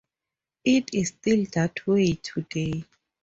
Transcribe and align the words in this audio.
It 0.65 0.95
is 0.95 1.09
still 1.09 1.45
that 1.53 1.85
way 1.85 2.13
today. 2.13 2.85